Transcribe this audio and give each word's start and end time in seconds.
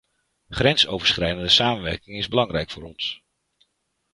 Grensoverschrijdende 0.49 1.49
samenwerking 1.49 2.17
is 2.17 2.27
belangrijk 2.27 2.69
voor 2.69 2.83
ons. 2.83 3.23